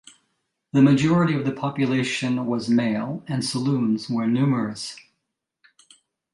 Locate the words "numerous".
4.25-4.95